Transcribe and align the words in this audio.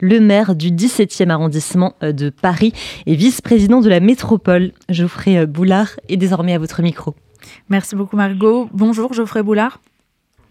le 0.00 0.20
maire 0.20 0.54
du 0.54 0.70
17e 0.70 1.30
arrondissement 1.30 1.94
de 2.02 2.30
Paris 2.30 2.72
et 3.06 3.14
vice-président 3.14 3.80
de 3.80 3.88
la 3.88 4.00
métropole. 4.00 4.72
Geoffrey 4.88 5.46
Boulard 5.46 5.90
est 6.08 6.16
désormais 6.16 6.54
à 6.54 6.58
votre 6.58 6.82
micro. 6.82 7.14
Merci 7.68 7.96
beaucoup 7.96 8.16
Margot. 8.16 8.68
Bonjour 8.72 9.12
Geoffrey 9.12 9.42
Boulard. 9.42 9.80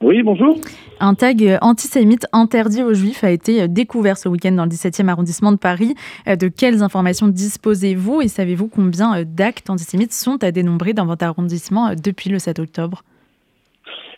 Oui, 0.02 0.24
bonjour. 0.24 0.56
Un 1.02 1.14
tag 1.14 1.58
antisémite 1.62 2.26
interdit 2.32 2.84
aux 2.84 2.94
juifs 2.94 3.24
a 3.26 3.32
été 3.32 3.68
découvert 3.68 4.18
ce 4.18 4.30
week-end 4.30 4.54
dans 4.54 4.64
le 4.64 4.70
17e 4.70 5.10
arrondissement 5.10 5.52
de 5.52 5.58
Paris. 5.58 5.94
De 6.26 6.48
quelles 6.48 6.84
informations 6.84 7.28
disposez-vous 7.28 8.22
et 8.22 8.30
savez-vous 8.30 8.70
combien 8.70 9.24
d'actes 9.24 9.70
antisémites 9.70 10.14
sont 10.14 10.42
à 10.42 10.52
dénombrer 10.52 10.94
dans 10.94 11.06
votre 11.06 11.26
arrondissement 11.26 11.96
depuis 12.02 12.30
le 12.30 12.40
7 12.40 12.60
octobre? 12.60 13.04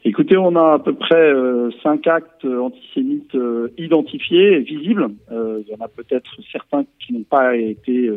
Écoutez, 0.03 0.35
on 0.35 0.55
a 0.55 0.73
à 0.73 0.79
peu 0.79 0.93
près 0.93 1.31
cinq 1.83 2.07
actes 2.07 2.45
antisémites 2.45 3.37
identifiés 3.77 4.53
et 4.53 4.59
visibles. 4.59 5.09
il 5.31 5.65
y 5.67 5.75
en 5.75 5.85
a 5.85 5.87
peut-être 5.87 6.37
certains 6.51 6.85
qui 6.99 7.13
n'ont 7.13 7.23
pas 7.23 7.55
été 7.55 8.09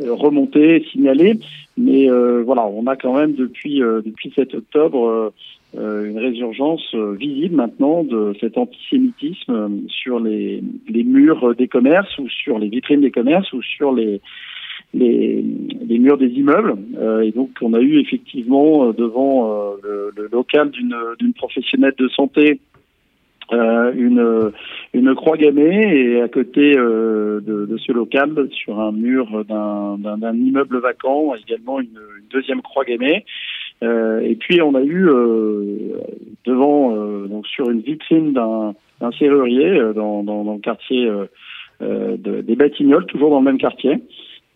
remontés, 0.00 0.84
signalés, 0.90 1.38
mais 1.76 2.08
voilà, 2.42 2.66
on 2.66 2.86
a 2.88 2.96
quand 2.96 3.14
même 3.14 3.34
depuis 3.34 3.78
depuis 3.78 4.32
7 4.34 4.54
octobre 4.54 5.32
euh, 5.76 6.08
une 6.08 6.18
résurgence 6.18 6.94
euh, 6.94 7.16
visible 7.18 7.56
maintenant 7.56 8.04
de 8.04 8.32
cet 8.40 8.58
antisémitisme 8.58 9.52
euh, 9.52 9.68
sur 9.88 10.20
les, 10.20 10.62
les, 10.88 11.02
murs 11.02 11.56
des 11.56 11.66
commerces 11.66 12.16
ou 12.18 12.28
sur 12.28 12.60
les 12.60 12.68
vitrines 12.68 13.00
des 13.00 13.10
commerces 13.10 13.52
ou 13.52 13.60
sur 13.60 13.92
les, 13.92 14.20
les, 14.94 15.44
les 15.86 15.98
murs 15.98 16.18
des 16.18 16.28
immeubles. 16.28 16.74
et 17.22 17.32
donc 17.32 17.50
on 17.60 17.74
a 17.74 17.80
eu 17.80 18.00
effectivement 18.00 18.92
devant 18.92 19.74
le, 19.82 20.12
le, 20.16 20.28
local 20.32 20.70
d'une 20.70 21.34
professionnelle 21.34 21.94
de 21.98 22.08
santé 22.08 22.60
une, 23.52 24.52
une 24.94 25.14
croix 25.14 25.36
gammée 25.36 26.12
et 26.14 26.22
à 26.22 26.28
côté 26.28 26.74
de, 26.74 27.42
de, 27.68 27.76
ce 27.76 27.92
local, 27.92 28.48
sur 28.50 28.80
un 28.80 28.92
mur 28.92 29.44
d'un 29.44 30.34
immeuble 30.34 30.78
vacant, 30.78 31.34
également 31.34 31.80
une, 31.80 31.88
une 31.88 32.28
deuxième 32.30 32.62
croix 32.62 32.84
gammée. 32.84 33.24
Euh, 33.82 34.20
et 34.20 34.36
puis 34.36 34.62
on 34.62 34.74
a 34.74 34.82
eu 34.82 35.08
euh, 35.08 35.98
devant, 36.44 36.94
euh, 36.94 37.26
donc 37.26 37.46
sur 37.46 37.70
une 37.70 37.80
vitrine 37.80 38.32
d'un 38.32 39.12
serrurier 39.18 39.78
dans, 39.94 40.22
dans, 40.22 40.44
dans, 40.44 40.54
le 40.54 40.60
quartier 40.60 41.10
de, 41.80 42.40
des 42.40 42.56
Batignolles, 42.56 43.06
toujours 43.06 43.30
dans 43.30 43.40
le 43.40 43.44
même 43.44 43.58
quartier, 43.58 43.98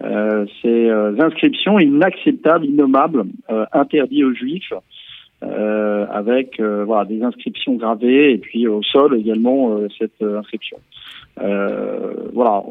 ces 0.00 0.90
inscriptions 1.18 1.78
inacceptables, 1.78 2.66
innommables, 2.66 3.24
interdites 3.72 4.24
aux 4.24 4.34
juifs. 4.34 4.72
Euh, 5.44 6.04
avec 6.10 6.58
euh, 6.58 6.84
voilà 6.84 7.04
des 7.04 7.22
inscriptions 7.22 7.74
gravées 7.74 8.32
et 8.32 8.38
puis 8.38 8.66
au 8.66 8.82
sol 8.82 9.16
également 9.16 9.70
euh, 9.70 9.86
cette 9.96 10.20
inscription. 10.20 10.78
voilà, 11.36 12.64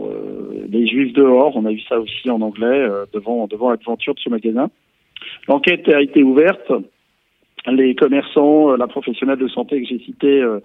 les 0.68 0.86
juifs 0.86 1.14
dehors, 1.14 1.56
on 1.56 1.64
a 1.64 1.72
vu 1.72 1.80
ça 1.88 1.98
aussi 1.98 2.30
en 2.30 2.42
anglais 2.42 2.86
devant 3.14 3.48
devant 3.48 3.70
l'aventure 3.70 4.16
de 4.16 4.20
ce 4.20 4.30
magasin. 4.30 4.70
L'enquête 5.48 5.88
a 5.90 6.02
été 6.02 6.24
ouverte. 6.24 6.72
Les 7.70 7.96
commerçants, 7.96 8.72
euh, 8.72 8.78
la 8.78 8.88
professionnelle 8.88 9.40
de 9.40 9.48
santé 9.50 9.82
que 9.82 9.88
j'ai 9.88 10.00
citée 10.00 10.42
euh, 10.42 10.60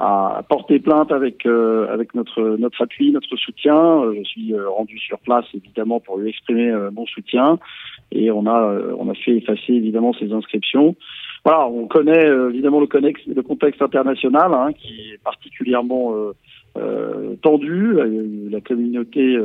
a 0.00 0.42
porté 0.48 0.78
plainte 0.78 1.12
avec 1.12 1.46
euh, 1.46 1.92
avec 1.92 2.14
notre 2.14 2.56
notre 2.58 2.82
appui, 2.82 3.12
notre 3.12 3.36
soutien. 3.36 4.02
Je 4.16 4.24
suis 4.24 4.54
rendu 4.58 4.98
sur 4.98 5.18
place 5.18 5.44
évidemment 5.54 6.00
pour 6.00 6.18
lui 6.18 6.30
exprimer 6.30 6.72
mon 6.92 7.06
soutien 7.06 7.58
et 8.10 8.30
on 8.30 8.46
a 8.46 8.74
on 8.98 9.08
a 9.10 9.14
fait 9.14 9.36
effacer 9.36 9.74
évidemment 9.74 10.12
ces 10.14 10.32
inscriptions. 10.32 10.96
Voilà, 11.44 11.66
on 11.68 11.86
connaît 11.86 12.26
évidemment 12.50 12.80
le 12.80 12.86
contexte, 12.86 13.26
le 13.26 13.42
contexte 13.42 13.80
international 13.80 14.52
hein, 14.52 14.72
qui 14.72 15.12
est 15.12 15.22
particulièrement 15.22 16.14
euh, 16.76 17.36
tendu. 17.42 17.96
La 18.50 18.60
communauté 18.60 19.36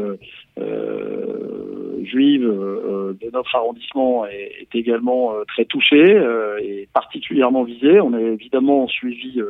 euh, 0.60 2.04
juive 2.06 2.46
euh, 2.46 3.14
de 3.22 3.30
notre 3.32 3.56
arrondissement 3.56 4.26
est, 4.26 4.52
est 4.62 4.76
également 4.76 5.34
euh, 5.34 5.44
très 5.48 5.66
touchée 5.66 6.16
euh, 6.16 6.58
et 6.62 6.88
particulièrement 6.94 7.64
visée. 7.64 8.00
On 8.00 8.14
a 8.14 8.22
évidemment 8.22 8.88
suivi 8.88 9.42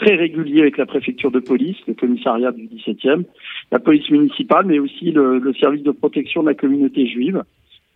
très 0.00 0.14
régulier 0.16 0.62
avec 0.62 0.78
la 0.78 0.86
préfecture 0.86 1.30
de 1.30 1.40
police, 1.40 1.76
le 1.86 1.94
commissariat 1.94 2.52
du 2.52 2.66
17e, 2.66 3.24
la 3.70 3.78
police 3.78 4.08
municipale, 4.10 4.66
mais 4.66 4.78
aussi 4.78 5.10
le, 5.10 5.38
le 5.38 5.54
service 5.54 5.82
de 5.82 5.90
protection 5.90 6.42
de 6.42 6.48
la 6.48 6.54
communauté 6.54 7.06
juive, 7.06 7.42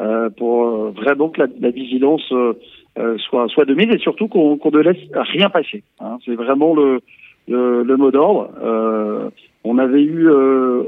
euh, 0.03 0.29
pour 0.31 0.91
vraiment 0.91 1.29
que 1.29 1.41
la, 1.43 1.47
la 1.61 1.71
vigilance 1.71 2.33
euh, 2.33 3.19
soit, 3.19 3.49
soit 3.49 3.65
de 3.65 3.75
mise 3.75 3.89
et 3.91 3.99
surtout 3.99 4.29
qu'on 4.29 4.59
ne 4.63 4.79
laisse 4.79 5.05
rien 5.15 5.51
passer. 5.51 5.83
Hein. 6.01 6.19
C'est 6.25 6.35
vraiment 6.35 6.75
le, 6.75 7.01
le, 7.49 7.83
le 7.83 7.97
mot 7.97 8.11
d'ordre. 8.11 8.51
Euh, 8.63 9.31
on 9.65 9.79
avait 9.79 10.03
eu 10.03 10.29
euh, 10.29 10.83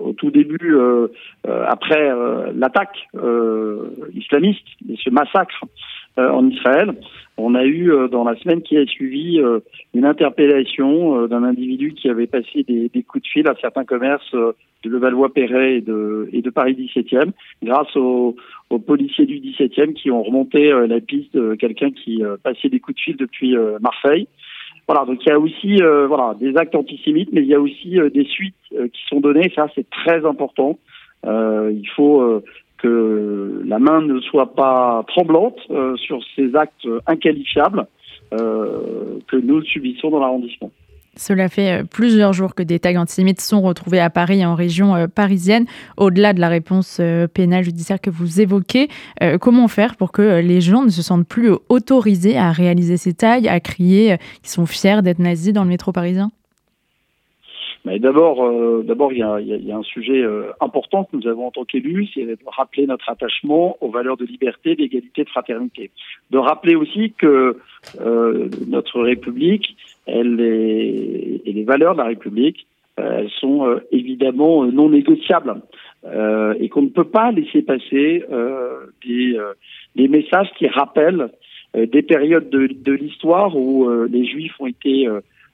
au 0.00 0.12
tout 0.16 0.30
début, 0.30 0.74
euh, 0.74 1.08
euh 1.46 1.64
après 1.68 2.10
euh, 2.10 2.50
l'attaque 2.54 3.08
islamiste, 4.14 4.66
ce 5.02 5.10
massacre 5.10 5.64
en 6.16 6.46
Israël, 6.48 6.94
on 7.42 7.54
a 7.54 7.64
eu 7.64 7.92
dans 8.10 8.24
la 8.24 8.36
semaine 8.36 8.62
qui 8.62 8.76
a 8.76 8.86
suivi 8.86 9.40
une 9.94 10.04
interpellation 10.04 11.26
d'un 11.26 11.42
individu 11.44 11.92
qui 11.92 12.08
avait 12.08 12.26
passé 12.26 12.64
des, 12.64 13.02
coups 13.02 13.24
de 13.24 13.28
fil 13.28 13.48
à 13.48 13.54
certains 13.60 13.84
commerces 13.84 14.32
de 14.32 14.88
Levallois-Perret 14.90 15.76
et 15.76 15.80
de, 15.80 16.28
et 16.32 16.42
de 16.42 16.50
Paris 16.50 16.74
17e, 16.74 17.32
grâce 17.62 17.94
aux, 17.96 18.36
policiers 18.86 19.26
du 19.26 19.40
17e 19.40 19.92
qui 19.92 20.10
ont 20.10 20.22
remonté 20.22 20.70
la 20.70 21.00
piste 21.00 21.34
de 21.34 21.54
quelqu'un 21.54 21.90
qui 21.90 22.22
passait 22.42 22.68
des 22.68 22.80
coups 22.80 22.96
de 22.96 23.02
fil 23.02 23.16
depuis 23.16 23.56
Marseille. 23.80 24.26
Voilà, 24.88 25.04
donc 25.04 25.24
il 25.24 25.28
y 25.28 25.32
a 25.32 25.38
aussi 25.38 25.82
euh, 25.82 26.34
des 26.34 26.56
actes 26.56 26.74
antisémites, 26.74 27.30
mais 27.32 27.42
il 27.42 27.48
y 27.48 27.54
a 27.54 27.60
aussi 27.60 27.98
euh, 27.98 28.10
des 28.10 28.24
suites 28.24 28.54
euh, 28.74 28.88
qui 28.88 29.02
sont 29.08 29.20
données. 29.20 29.52
Ça, 29.54 29.68
c'est 29.74 29.88
très 29.88 30.26
important. 30.26 30.78
il 31.24 31.88
faut 31.94 32.42
que 32.82 33.62
la 33.64 33.78
main 33.78 34.00
ne 34.02 34.20
soit 34.20 34.54
pas 34.54 35.04
tremblante 35.06 35.58
sur 35.96 36.18
ces 36.36 36.54
actes 36.56 36.86
inqualifiables 37.06 37.86
que 38.30 39.36
nous 39.36 39.62
subissons 39.62 40.10
dans 40.10 40.20
l'arrondissement. 40.20 40.70
Cela 41.16 41.48
fait 41.48 41.82
euh, 41.82 41.84
plusieurs 41.84 42.32
jours 42.32 42.54
que 42.54 42.62
des 42.62 42.78
tags 42.78 42.98
antisémites 42.98 43.40
sont 43.40 43.60
retrouvés 43.60 44.00
à 44.00 44.08
Paris 44.08 44.40
et 44.40 44.46
en 44.46 44.54
région 44.54 44.96
euh, 44.96 45.06
parisienne. 45.08 45.66
Au-delà 45.98 46.32
de 46.32 46.40
la 46.40 46.48
réponse 46.48 46.98
euh, 47.00 47.26
pénale 47.26 47.64
judiciaire 47.64 48.00
que 48.00 48.10
vous 48.10 48.40
évoquez, 48.40 48.88
comment 49.40 49.68
faire 49.68 49.96
pour 49.96 50.12
que 50.12 50.40
les 50.40 50.60
gens 50.60 50.82
ne 50.82 50.90
se 50.90 51.02
sentent 51.02 51.26
plus 51.26 51.50
autorisés 51.68 52.36
à 52.36 52.50
réaliser 52.50 52.96
ces 52.96 53.14
tags, 53.14 53.44
à 53.46 53.60
crier 53.60 54.16
qu'ils 54.42 54.50
sont 54.50 54.66
fiers 54.66 55.02
d'être 55.02 55.18
nazis 55.18 55.52
dans 55.52 55.64
le 55.64 55.68
métro 55.68 55.92
parisien? 55.92 56.30
D'abord, 57.98 58.44
euh, 58.44 58.84
il 59.10 59.66
y 59.66 59.72
a, 59.72 59.76
un 59.76 59.82
sujet 59.82 60.22
euh, 60.22 60.52
important 60.60 61.04
que 61.04 61.16
nous 61.16 61.26
avons 61.26 61.46
en 61.46 61.50
tant 61.50 61.64
qu'élus, 61.64 62.08
c'est 62.14 62.24
de 62.24 62.38
rappeler 62.46 62.86
notre 62.86 63.08
attachement 63.08 63.76
aux 63.80 63.90
valeurs 63.90 64.16
de 64.16 64.24
liberté, 64.24 64.76
d'égalité, 64.76 65.24
de 65.24 65.28
fraternité. 65.28 65.90
De 66.30 66.38
rappeler 66.38 66.74
aussi 66.74 67.12
que 67.12 67.56
euh, 68.00 68.48
notre 68.68 69.00
République, 69.00 69.76
elle 70.06 70.40
est, 70.40 71.42
et 71.44 71.52
les 71.52 71.64
valeurs 71.64 71.94
de 71.94 71.98
la 71.98 72.06
République, 72.06 72.66
elles 72.96 73.30
sont 73.40 73.80
évidemment 73.90 74.64
non 74.66 74.90
négociables 74.90 75.62
et 76.04 76.68
qu'on 76.68 76.82
ne 76.82 76.88
peut 76.88 77.04
pas 77.04 77.32
laisser 77.32 77.62
passer 77.62 78.22
des, 79.06 79.38
des 79.96 80.08
messages 80.08 80.50
qui 80.58 80.68
rappellent 80.68 81.30
des 81.74 82.02
périodes 82.02 82.50
de, 82.50 82.66
de 82.66 82.92
l'histoire 82.92 83.56
où 83.56 83.88
les 84.04 84.26
Juifs 84.26 84.60
ont 84.60 84.66
été 84.66 85.08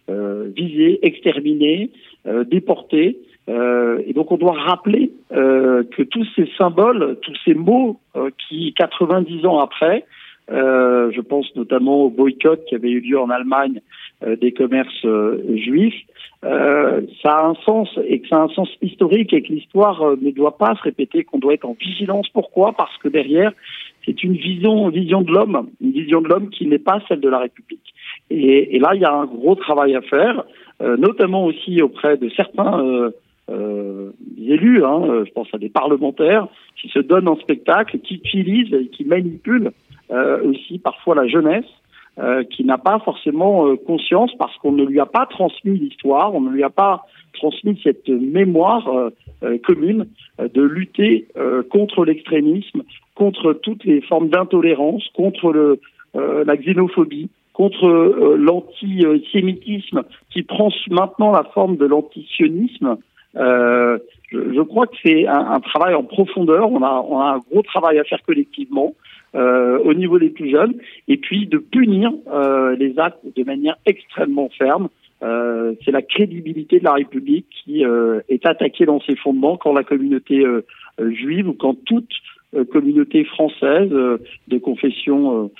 visés, 0.09 0.99
exterminés, 1.03 1.91
euh, 2.29 2.45
déportés. 2.45 3.19
Euh, 3.49 4.03
et 4.07 4.13
donc 4.13 4.33
on 4.33 4.37
doit 4.37 4.53
rappeler 4.53 5.13
euh, 5.33 5.85
que 5.85 6.03
tous 6.03 6.27
ces 6.37 6.49
symboles, 6.59 7.17
tous 7.23 7.37
ces 7.45 7.55
mots 7.55 8.01
qui, 8.49 8.75
90 8.75 9.47
ans 9.47 9.61
après, 9.61 10.05
je 10.49 11.21
pense 11.21 11.55
notamment 11.55 12.03
au 12.03 12.11
boycott 12.11 12.65
qui 12.67 12.75
avait 12.75 12.91
eu 12.91 13.01
lieu 13.01 13.19
en 13.19 13.31
Allemagne 13.31 13.81
des 14.27 14.53
commerces 14.53 15.07
juifs, 15.55 16.03
ça 16.43 17.33
a 17.33 17.47
un 17.47 17.55
sens 17.67 17.89
et 18.07 18.21
que 18.21 18.29
ça 18.29 18.37
a 18.37 18.41
un 18.41 18.49
sens 18.49 18.69
historique 18.83 19.33
et 19.33 19.43
que 19.43 19.53
l'histoire 19.53 20.16
ne 20.21 20.31
doit 20.31 20.57
pas 20.57 20.75
se 20.75 20.83
répéter, 20.83 21.25
qu'on 21.25 21.39
doit 21.39 21.54
être 21.54 21.66
en 21.66 21.77
vigilance. 21.78 22.28
Pourquoi? 22.31 22.72
Parce 22.72 22.97
que 22.99 23.09
derrière, 23.09 23.53
c'est 24.09 24.25
une 24.25 24.33
vision, 24.33 24.91
de 24.91 25.33
l'homme, 25.33 25.69
une 25.83 25.93
vision 25.93 26.22
de 26.22 26.28
l'homme 26.28 26.49
qui 26.49 26.66
n'est 26.66 26.78
pas 26.78 27.03
celle 27.09 27.21
de 27.21 27.28
la 27.28 27.41
République. 27.41 27.95
Et, 28.31 28.77
et, 28.77 28.78
là, 28.78 28.95
il 28.95 29.03
y 29.03 29.05
a 29.05 29.13
un 29.13 29.27
gros 29.27 29.55
travail 29.55 29.95
à 29.95 30.01
faire. 30.01 30.45
Euh, 30.81 30.97
notamment 30.97 31.45
aussi 31.45 31.83
auprès 31.83 32.16
de 32.16 32.28
certains 32.31 32.81
euh, 32.84 33.10
euh, 33.51 34.10
élus, 34.41 34.84
hein, 34.84 35.25
je 35.27 35.33
pense 35.33 35.49
à 35.53 35.59
des 35.59 35.69
parlementaires, 35.69 36.47
qui 36.81 36.89
se 36.89 37.01
donnent 37.01 37.27
en 37.27 37.37
spectacle, 37.37 37.99
qui 37.99 38.15
utilisent 38.15 38.72
et 38.72 38.87
qui 38.89 39.05
manipulent 39.05 39.72
aussi 40.45 40.78
parfois 40.78 41.15
la 41.15 41.27
jeunesse, 41.27 41.66
qui 42.51 42.65
n'a 42.65 42.78
pas 42.78 42.99
forcément 43.01 43.77
conscience 43.77 44.34
parce 44.39 44.57
qu'on 44.57 44.72
ne 44.72 44.84
lui 44.84 45.01
a 45.01 45.04
pas 45.04 45.27
transmis 45.27 45.78
l'histoire, 45.78 46.34
on 46.34 46.41
ne 46.41 46.49
lui 46.49 46.63
a 46.63 46.71
pas 46.71 47.04
transmis 47.39 47.81
cette 47.83 48.09
mémoire 48.09 49.11
commune 49.65 50.07
de 50.39 50.63
lutter 50.63 51.29
contre 51.71 52.05
l'extrémisme, 52.05 52.83
contre 53.15 53.53
toutes 53.53 53.85
les 53.85 54.01
formes 54.03 54.29
d'intolérance, 54.29 55.09
contre 55.15 55.79
la 56.15 56.57
xénophobie, 56.57 57.31
contre 57.59 57.87
euh, 57.87 58.37
l'antisémitisme 58.39 60.05
qui 60.31 60.45
prend 60.45 60.71
maintenant 60.91 61.33
la 61.33 61.43
forme 61.53 61.77
de 61.77 61.87
l'antisionisme. 61.87 62.97
je, 63.35 64.63
crois 64.63 64.87
que 64.87 64.95
c'est 65.05 65.27
un, 65.27 65.59
travail 65.61 65.95
en 65.95 66.05
profondeur. 66.05 66.71
On 66.71 66.83
a, 66.83 66.89
a 66.89 67.35
un 67.35 67.39
gros 67.51 67.63
travail 67.63 67.99
à 67.99 68.05
faire 68.05 68.23
collectivement. 68.25 68.95
Euh, 69.35 69.79
au 69.85 69.93
niveau 69.93 70.19
des 70.19 70.31
plus 70.31 70.51
jeunes, 70.51 70.77
et 71.07 71.19
puis 71.19 71.47
de 71.47 71.59
punir 71.59 72.11
euh, 72.33 72.75
les 72.77 72.99
actes 72.99 73.21
de 73.37 73.45
manière 73.45 73.77
extrêmement 73.85 74.49
ferme. 74.57 74.89
Euh, 75.22 75.74
c'est 75.84 75.91
la 75.91 76.03
crédibilité 76.03 76.78
de 76.78 76.84
la 76.84 76.94
République 76.94 77.47
qui 77.65 77.82
est 77.82 78.47
attaquée 78.47 78.86
dans 78.86 79.00
ses 79.00 79.16
fondements 79.16 79.56
quand 79.56 79.72
la 79.72 79.84
communauté 79.84 80.44
juive 80.98 81.48
ou 81.48 81.54
quand 81.54 81.74
toute 81.84 82.10
communauté 82.70 83.24
française 83.24 83.91
de 83.91 84.59
confession 84.59 85.50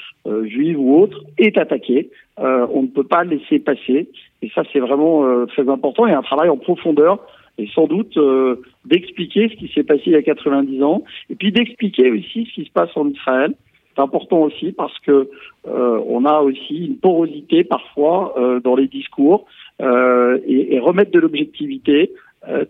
juive 0.45 0.81
ou 0.81 0.97
autre 0.97 1.25
est 1.39 1.59
attaquée. 1.59 2.11
on 2.39 2.83
ne 2.83 2.89
peut 2.89 3.05
pas 3.05 3.25
laisser 3.25 3.59
passer. 3.59 4.09
Et 4.43 4.51
ça, 4.55 4.63
c'est 4.73 4.79
vraiment 4.79 5.47
très 5.47 5.69
important. 5.69 6.05
A 6.05 6.17
un 6.17 6.23
travail 6.23 6.49
en 6.49 6.57
profondeur 6.57 7.19
et 7.59 7.69
sans 7.75 7.87
doute 7.87 8.17
euh, 8.17 8.63
d'expliquer 8.85 9.49
ce 9.49 9.57
qui 9.57 9.71
s'est 9.75 9.83
passé 9.83 10.05
il 10.07 10.13
y 10.13 10.17
a 10.17 10.23
90 10.23 10.83
ans, 10.83 11.03
et 11.29 11.35
puis 11.35 11.53
d'expliquer 11.53 12.11
aussi 12.11 12.47
ce 12.47 12.55
qui 12.55 12.65
se 12.65 12.71
passe 12.71 12.97
en 12.97 13.09
Israël. 13.09 13.55
C'est 13.99 14.05
important 14.05 14.43
aussi 14.43 14.71
parce 14.71 14.97
que 15.01 15.29
euh, 15.67 16.01
on 16.07 16.25
a 16.25 16.39
aussi 16.41 16.87
une 16.87 16.99
porosité 16.99 17.65
parfois 17.65 18.33
euh, 18.39 18.61
dans 18.61 18.77
les 18.77 18.87
discours 18.87 19.47
et, 19.81 20.75
et, 20.75 20.81
remettre 20.81 21.13
de 21.13 21.21
l'objectivité. 21.21 22.13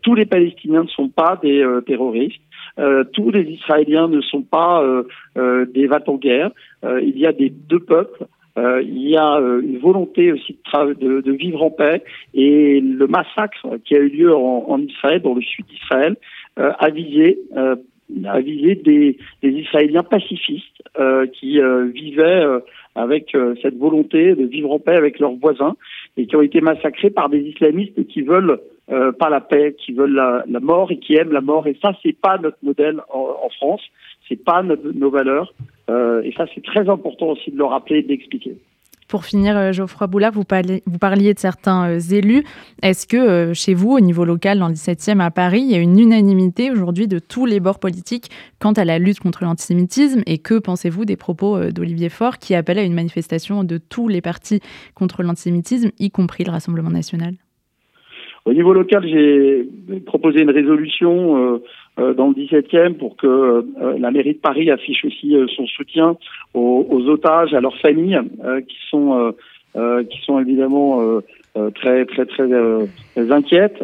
tous 0.03 0.15
les 0.15 0.27
Palestiniens 0.27 0.83
ne 0.83 0.89
sont 0.89 1.09
pas 1.09 1.39
des 1.43 1.67
terroristes. 1.87 2.43
tous 3.15 3.31
les 3.31 3.45
Israéliens 3.45 4.09
ne 4.09 4.21
sont 4.21 4.43
pas 4.43 4.85
des 5.35 5.87
vats 5.87 6.03
en 6.07 6.17
guerre. 6.17 6.51
il 6.85 7.19
y 7.19 7.27
a 7.27 7.33
des 7.33 7.49
deux 7.49 7.81
peuples. 7.81 8.27
Euh, 8.59 8.83
il 8.83 9.09
y 9.09 9.17
a 9.17 9.37
euh, 9.37 9.61
une 9.61 9.79
volonté 9.79 10.33
aussi 10.33 10.59
de, 10.75 11.21
de, 11.21 11.33
vivre 11.33 11.63
en 11.63 11.71
paix 11.71 12.03
et 12.35 12.81
le 12.81 13.07
massacre 13.07 13.79
qui 13.85 13.95
a 13.95 13.99
eu 13.99 14.09
lieu 14.09 14.35
en, 14.35 14.81
Israël, 14.81 15.23
dans 15.23 15.35
le 15.35 15.43
sud 15.43 15.65
d'Israël, 15.67 16.17
euh, 16.59 16.73
a 16.79 16.91
visé 16.91 17.39
a 18.25 18.41
visé 18.41 18.75
des, 18.75 19.19
des 19.43 19.51
Israéliens 19.51 20.03
pacifistes 20.03 20.83
qui 21.35 21.61
vivaient 21.93 22.45
avec 22.95 23.37
cette 23.63 23.77
volonté 23.77 24.35
de 24.35 24.45
vivre 24.45 24.73
en 24.73 24.79
paix 24.79 24.97
avec 24.97 25.19
leurs 25.19 25.35
voisins 25.35 25.77
et 26.17 26.27
qui 26.27 26.35
ont 26.35 26.43
été 26.43 26.61
massacrés 26.61 27.11
par 27.11 27.29
des 27.29 27.41
islamistes 27.41 28.07
qui 28.09 28.23
veulent 28.23 28.59
pas 28.87 29.29
la 29.29 29.41
paix, 29.41 29.77
qui 29.79 29.93
veulent 29.93 30.15
la, 30.15 30.45
la, 30.49 30.61
mort 30.61 30.91
et 30.91 30.99
qui 30.99 31.15
aiment 31.15 31.33
la 31.33 31.43
mort. 31.43 31.67
Et 31.67 31.77
ça, 31.83 31.93
c'est 32.03 32.19
pas 32.19 32.39
notre 32.39 32.59
modèle 32.63 33.01
en, 33.11 33.37
en 33.45 33.51
France, 33.51 33.83
c'est 34.29 34.43
pas 34.43 34.63
nos 34.63 35.11
valeurs. 35.11 35.53
Euh, 35.91 36.23
et 36.23 36.33
ça, 36.33 36.47
c'est 36.55 36.63
très 36.63 36.89
important 36.89 37.29
aussi 37.29 37.51
de 37.51 37.57
le 37.57 37.65
rappeler 37.65 37.99
et 37.99 38.03
de 38.03 38.09
l'expliquer. 38.09 38.57
Pour 39.09 39.25
finir, 39.25 39.57
euh, 39.57 39.73
Geoffroy 39.73 40.07
Boulard, 40.07 40.33
vous 40.33 40.45
parliez, 40.45 40.83
de 41.35 41.39
certains 41.39 41.89
euh, 41.89 41.99
élus. 41.99 42.45
Est-ce 42.83 43.07
que 43.07 43.55
chez 43.55 43.73
vous, 43.73 43.93
au 43.93 44.01
niveau 44.01 44.27
local, 44.27 44.59
dans 44.59 44.69
le 44.69 44.75
17e 44.75 45.21
à 45.21 45.31
Paris, 45.31 45.63
il 45.63 45.71
y 45.71 45.75
a 45.75 45.79
une 45.79 45.99
unanimité 45.99 46.71
aujourd'hui 46.71 47.09
de 47.09 47.19
tous 47.19 47.47
les 47.47 47.59
bords 47.59 47.79
politiques 47.79 48.29
quant 48.59 48.73
à 48.73 48.85
la 48.85 48.99
lutte 48.99 49.21
contre 49.21 49.45
l'antisémitisme? 49.45 50.23
Et 50.27 50.37
que 50.37 50.59
pensez-vous 50.59 51.07
des 51.07 51.17
propos 51.17 51.59
d'Olivier 51.71 52.11
Faure 52.11 52.39
qui 52.39 52.55
appelle 52.55 52.79
à 52.79 52.83
une 52.83 52.95
manifestation 52.95 53.65
de 53.65 53.79
tous 53.79 54.09
les 54.09 54.21
partis 54.21 54.61
contre 54.95 55.23
l'antisémitisme, 55.23 55.91
y 55.99 56.11
compris 56.11 56.45
le 56.45 56.51
Rassemblement 56.51 56.91
national? 56.91 57.35
Au 58.49 58.55
niveau 58.55 58.73
local, 58.73 59.07
j'ai 59.07 59.69
proposé 60.07 60.41
une 60.41 60.49
résolution 60.49 61.37
euh, 61.37 61.59
euh, 61.59 61.59
dans 61.99 62.29
le 62.29 62.35
17e 62.35 62.95
pour 62.95 63.17
que 63.17 63.27
euh, 63.27 63.99
la 63.99 64.11
mairie 64.11 64.35
de 64.35 64.39
Paris 64.39 64.71
affiche 64.71 65.05
aussi 65.05 65.35
son 65.57 65.67
soutien 65.67 66.17
aux, 66.55 67.09
otages, 67.09 67.55
à 67.55 67.61
leurs 67.61 67.77
familles, 67.79 68.21
qui 68.67 68.77
sont 68.91 69.35
qui 70.11 70.21
sont 70.23 70.41
évidemment 70.41 71.21
très 71.75 72.05
très 72.07 72.27
très, 72.27 72.49
inquiètes. 73.31 73.81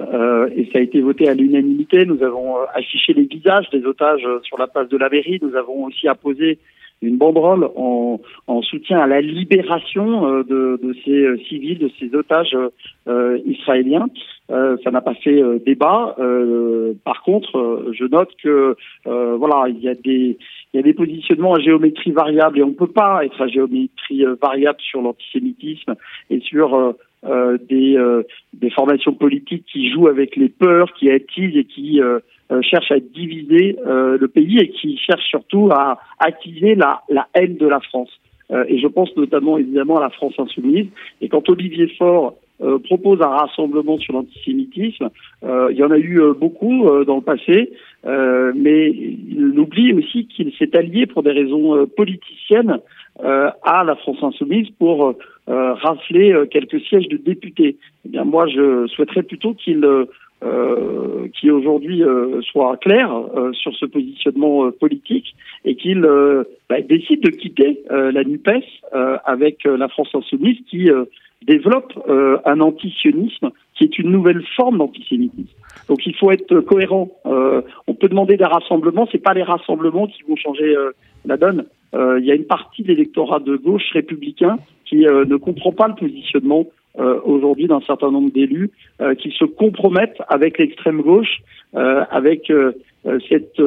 et 0.57 0.69
ça 0.73 0.79
a 0.79 0.83
été 0.83 1.01
voté 1.01 1.29
à 1.29 1.35
l'unanimité. 1.35 2.05
Nous 2.05 2.23
avons 2.23 2.57
affiché 2.75 3.13
les 3.13 3.25
visages 3.25 3.69
des 3.71 3.85
otages 3.85 4.27
sur 4.43 4.59
la 4.59 4.67
place 4.67 4.89
de 4.89 4.97
la 4.97 5.09
mairie. 5.09 5.39
Nous 5.43 5.55
avons 5.55 5.85
aussi 5.85 6.09
apposé 6.09 6.59
une 7.03 7.17
banderole 7.17 7.69
en, 7.77 8.21
en, 8.47 8.63
soutien 8.63 8.99
à 8.99 9.07
la 9.07 9.21
libération 9.21 10.43
de, 10.43 10.81
de, 10.83 10.97
ces 11.05 11.45
civils, 11.45 11.79
de 11.79 11.91
ces 12.01 12.15
otages 12.15 12.57
israéliens. 13.47 14.09
Euh, 14.51 14.77
ça 14.85 14.91
n'a 14.91 15.01
pas 15.01 15.15
fait 15.15 15.43
euh, 15.43 15.59
débat. 15.59 16.15
Euh, 16.19 16.93
par 17.05 17.23
contre, 17.23 17.87
je 17.93 18.05
note 18.05 18.31
que 18.43 18.77
voilà, 19.05 19.69
il 19.69 19.81
y 19.81 19.89
a 19.89 19.95
des 19.95 20.95
positionnements 20.95 21.55
à 21.55 21.61
géométrie 21.61 22.13
variable 22.13 22.59
et 22.59 22.63
on 22.63 22.69
ne 22.69 22.75
peut 22.75 22.87
pas 22.87 23.25
être 23.25 23.41
à 23.41 23.49
géométrie 23.49 24.25
variable 24.41 24.81
sur 24.81 25.01
l'antisémitisme 25.01 25.95
et 26.31 26.41
sur 26.41 26.95
des, 27.25 28.23
des 28.53 28.71
formations 28.71 29.15
politiques 29.15 29.65
qui 29.73 29.91
jouent 29.91 30.09
avec 30.09 30.37
les 30.37 30.49
peurs, 30.49 30.93
qui 30.95 31.11
attisent 31.11 31.57
et 31.57 31.65
qui 31.65 32.01
cherchent 32.63 32.91
à 32.91 33.01
diviser 33.01 33.77
le 33.85 34.27
pays 34.27 34.59
et 34.59 34.69
qui 34.71 34.99
cherchent 34.99 35.29
surtout 35.29 35.71
à 35.71 35.99
attiser 36.19 36.75
la, 36.75 37.03
la 37.09 37.29
haine 37.35 37.57
de 37.57 37.67
la 37.67 37.81
France. 37.81 38.11
et 38.69 38.79
je 38.79 38.87
pense 38.89 39.15
notamment 39.17 39.59
évidemment 39.59 39.99
à 39.99 40.03
la 40.03 40.11
France 40.11 40.35
insoumise. 40.39 40.87
Et 41.21 41.29
quand 41.29 41.49
Olivier 41.49 41.89
Faure 41.99 42.35
euh, 42.63 42.79
propose 42.79 43.21
un 43.21 43.31
rassemblement 43.31 43.99
sur 43.99 44.15
l'antisémitisme. 44.15 45.11
Euh, 45.43 45.69
il 45.73 45.77
y 45.77 45.83
en 45.83 45.91
a 45.91 45.99
eu 45.99 46.21
euh, 46.21 46.35
beaucoup 46.35 46.89
dans 47.05 47.17
le 47.17 47.21
passé, 47.21 47.73
mais 48.05 48.91
il 48.91 49.59
oublie 49.59 49.93
aussi 49.95 50.27
qu'il 50.27 50.53
s'est 50.55 50.77
allié 50.77 51.07
pour 51.07 51.23
des 51.23 51.33
raisons 51.33 51.87
politiciennes 51.97 52.79
à 53.19 53.85
la 53.85 53.97
France 53.97 54.23
insoumise 54.23 54.69
pour 54.79 55.15
rafler 55.47 56.35
quelques 56.51 56.81
sièges 56.83 57.09
de 57.09 57.17
députés. 57.17 57.79
Eh 58.05 58.09
bien, 58.11 58.25
moi, 58.25 58.47
je 58.47 58.87
souhaiterais 58.89 59.23
plutôt 59.23 59.55
qu'il 59.55 59.87
euh, 60.45 61.29
qui 61.35 61.51
aujourd'hui 61.51 62.03
soit 62.43 62.77
clair 62.77 63.11
sur 63.53 63.75
ce 63.75 63.87
positionnement 63.87 64.71
politique 64.71 65.35
et 65.65 65.75
qu'il 65.75 66.03
bah, 66.69 66.81
décide 66.83 67.23
de 67.23 67.31
quitter 67.31 67.83
la 67.91 68.25
NUPES 68.25 68.65
avec 69.25 69.65
la 69.65 69.89
France 69.89 70.11
insoumise 70.15 70.59
qui 70.69 70.91
développe 71.47 71.93
euh, 72.09 72.39
un 72.45 72.61
antisionisme 72.61 73.51
qui 73.75 73.85
est 73.85 73.99
une 73.99 74.11
nouvelle 74.11 74.43
forme 74.57 74.79
d'antisémitisme. 74.79 75.55
Donc 75.89 76.07
il 76.07 76.15
faut 76.15 76.31
être 76.31 76.61
cohérent. 76.61 77.11
Euh, 77.27 77.63
on 77.87 77.95
peut 77.95 78.09
demander 78.09 78.37
des 78.37 78.45
rassemblements, 78.45 79.09
c'est 79.11 79.19
pas 79.23 79.35
les 79.35 79.43
rassemblements 79.43 80.07
qui 80.07 80.23
vont 80.23 80.37
changer 80.37 80.75
euh, 80.77 80.93
la 81.25 81.37
donne. 81.37 81.67
Euh, 81.95 82.19
il 82.19 82.27
y 82.27 82.31
a 82.31 82.35
une 82.35 82.47
partie 82.47 82.83
de 82.83 82.89
l'électorat 82.89 83.41
de 83.41 83.57
gauche 83.57 83.91
républicain 83.93 84.59
qui 84.85 85.07
euh, 85.07 85.25
ne 85.25 85.37
comprend 85.37 85.73
pas 85.73 85.89
le 85.89 85.95
positionnement 85.95 86.67
aujourd'hui 86.97 87.67
d'un 87.67 87.81
certain 87.81 88.11
nombre 88.11 88.31
d'élus 88.31 88.71
qui 89.19 89.31
se 89.33 89.45
compromettent 89.45 90.23
avec 90.29 90.59
l'extrême 90.59 91.03
gauche, 91.03 91.43
avec 91.73 92.53
cette 93.29 93.61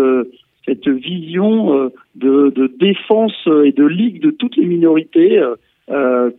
cette 0.66 0.88
vision 0.88 1.92
de, 2.16 2.50
de, 2.50 2.68
défense 2.80 3.48
et 3.66 3.72
de 3.72 3.86
ligue 3.86 4.22
de 4.22 4.32
toutes 4.32 4.56
les 4.56 4.66
minorités 4.66 5.42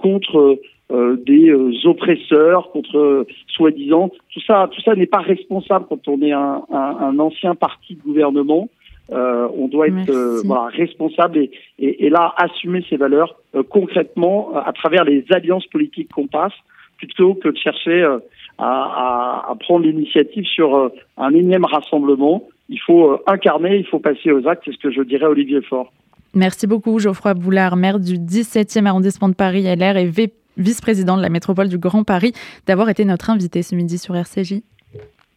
contre 0.01 0.59
euh, 0.91 1.19
des 1.27 1.51
euh, 1.51 1.71
oppresseurs, 1.85 2.71
contre 2.71 3.27
soi-disant 3.49 4.11
tout 4.33 4.41
ça, 4.41 4.71
tout 4.73 4.81
ça 4.81 4.95
n'est 4.95 5.05
pas 5.05 5.21
responsable 5.21 5.85
quand 5.87 6.09
on 6.09 6.23
est 6.23 6.33
un, 6.33 6.62
un, 6.73 6.97
un 7.01 7.19
ancien 7.19 7.55
parti 7.55 7.97
de 7.97 8.01
gouvernement. 8.01 8.71
Euh, 9.12 9.49
on 9.55 9.69
doit 9.69 9.89
être 9.89 10.47
voilà, 10.47 10.69
responsable 10.69 11.37
et, 11.37 11.51
et, 11.79 12.07
et, 12.07 12.09
là 12.09 12.33
assumer 12.39 12.83
ses 12.89 12.97
valeurs 12.97 13.37
concrètement 13.69 14.57
à 14.57 14.73
travers 14.73 15.05
les 15.05 15.27
alliances 15.31 15.67
politiques 15.67 16.11
qu'on 16.11 16.27
passe, 16.27 16.55
plutôt 16.99 17.35
que 17.35 17.49
de 17.49 17.57
chercher 17.57 18.02
à, 18.02 18.21
à, 18.59 19.50
à, 19.50 19.55
prendre 19.61 19.87
l'initiative 19.87 20.45
sur 20.45 20.93
un 21.17 21.31
énième 21.31 21.64
rassemblement. 21.64 22.47
Il 22.69 22.81
faut 22.81 23.19
incarner, 23.26 23.76
il 23.76 23.87
faut 23.87 23.99
passer 23.99 24.31
aux 24.31 24.47
actes, 24.47 24.62
c'est 24.67 24.73
ce 24.73 24.78
que 24.78 24.90
je 24.90 25.02
dirais 25.02 25.25
à 25.25 25.31
Olivier 25.31 25.62
Faure. 25.62 25.90
Merci 26.35 26.67
beaucoup 26.67 26.99
Geoffroy 26.99 27.35
Boulard, 27.35 27.76
maire 27.76 27.99
du 27.99 28.14
17e 28.14 28.87
arrondissement 28.87 29.28
de 29.28 29.35
Paris 29.35 29.62
LR 29.62 29.97
et 29.97 30.11
vice-président 30.59 31.17
de 31.17 31.23
la 31.23 31.31
métropole 31.31 31.69
du 31.69 31.78
Grand 31.78 32.05
Paris, 32.05 32.33
d'avoir 32.67 32.90
été 32.90 33.05
notre 33.05 33.31
invité 33.31 33.62
ce 33.62 33.75
midi 33.75 33.97
sur 33.97 34.14
RCJ. 34.14 34.61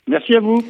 Merci 0.07 0.35
à 0.35 0.39
vous. 0.41 0.61